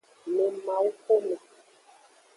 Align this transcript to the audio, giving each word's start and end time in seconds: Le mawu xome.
Le 0.35 0.45
mawu 0.65 0.89
xome. 1.03 1.35